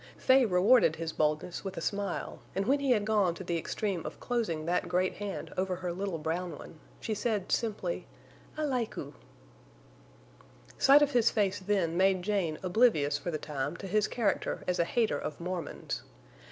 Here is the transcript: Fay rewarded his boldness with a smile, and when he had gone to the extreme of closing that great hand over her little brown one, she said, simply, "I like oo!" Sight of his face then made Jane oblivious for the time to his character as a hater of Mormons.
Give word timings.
Fay 0.17 0.45
rewarded 0.45 0.95
his 0.95 1.13
boldness 1.13 1.63
with 1.63 1.77
a 1.77 1.79
smile, 1.79 2.39
and 2.55 2.65
when 2.65 2.79
he 2.79 2.89
had 2.89 3.05
gone 3.05 3.35
to 3.35 3.43
the 3.43 3.55
extreme 3.59 4.03
of 4.03 4.19
closing 4.19 4.65
that 4.65 4.87
great 4.89 5.17
hand 5.17 5.53
over 5.55 5.75
her 5.75 5.93
little 5.93 6.17
brown 6.17 6.57
one, 6.57 6.79
she 6.99 7.13
said, 7.13 7.51
simply, 7.51 8.07
"I 8.57 8.63
like 8.63 8.97
oo!" 8.97 9.13
Sight 10.79 11.03
of 11.03 11.11
his 11.11 11.29
face 11.29 11.59
then 11.59 11.97
made 11.97 12.23
Jane 12.23 12.57
oblivious 12.63 13.19
for 13.19 13.29
the 13.29 13.37
time 13.37 13.77
to 13.77 13.85
his 13.85 14.07
character 14.07 14.63
as 14.67 14.79
a 14.79 14.85
hater 14.85 15.19
of 15.19 15.39
Mormons. 15.39 16.01